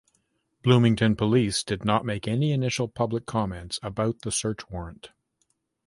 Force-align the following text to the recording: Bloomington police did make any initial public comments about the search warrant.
Bloomington 0.63 1.15
police 1.15 1.63
did 1.63 1.85
make 1.85 2.27
any 2.27 2.51
initial 2.53 2.87
public 2.87 3.27
comments 3.27 3.79
about 3.83 4.23
the 4.23 4.31
search 4.31 4.67
warrant. 4.67 5.11